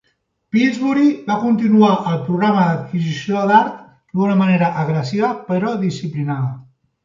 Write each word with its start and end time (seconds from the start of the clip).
Pillsbury 0.53 1.03
va 1.27 1.35
continuar 1.43 1.89
el 2.13 2.15
programa 2.31 2.65
d'adquisició 2.69 3.45
d'art 3.53 3.79
d'una 4.17 4.41
manera 4.43 4.73
agressiva 4.87 5.33
però 5.53 5.79
disciplinada. 5.87 6.53